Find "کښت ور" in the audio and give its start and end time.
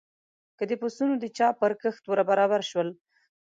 1.81-2.19